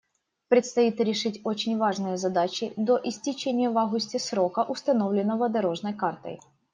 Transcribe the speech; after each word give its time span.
Предстоит 0.47 0.99
решить 0.99 1.41
очень 1.43 1.77
важные 1.77 2.17
задачи 2.17 2.73
до 2.75 2.99
истечения 3.03 3.69
в 3.69 3.77
августе 3.77 4.17
срока, 4.17 4.63
установленного 4.63 5.47
«дорожной 5.47 5.93
картой». 5.93 6.39